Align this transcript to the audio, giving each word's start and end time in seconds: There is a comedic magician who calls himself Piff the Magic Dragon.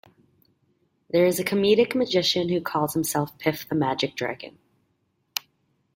There 1.11 1.27
is 1.27 1.39
a 1.39 1.43
comedic 1.43 1.93
magician 1.93 2.49
who 2.49 2.59
calls 2.59 2.95
himself 2.95 3.37
Piff 3.37 3.69
the 3.69 3.75
Magic 3.75 4.15
Dragon. 4.15 4.57